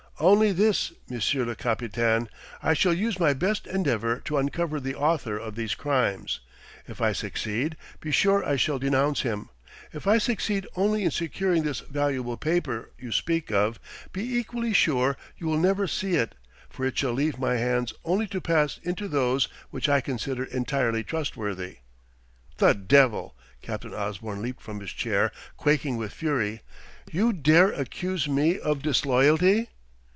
[0.19, 2.29] "Only this, monsieur le capitaine:
[2.61, 6.41] I shall use my best endeavour to uncover the author of these crimes.
[6.87, 9.49] If I succeed, be sure I shall denounce him.
[9.91, 13.79] If I succeed only in securing this valuable paper you speak of,
[14.13, 16.35] be equally sure you will never see it;
[16.69, 21.03] for it shall leave my hands only to pass into those which I consider entirely
[21.03, 21.77] trustworthy."
[22.57, 26.61] "The devil!" Captain Osborne leaped from his chair quaking with fury.
[27.11, 29.69] "You dare accuse me of disloyalty